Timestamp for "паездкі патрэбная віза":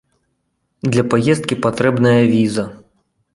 1.11-2.65